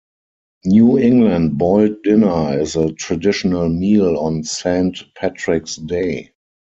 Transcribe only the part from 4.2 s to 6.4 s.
Saint Patrick's Day.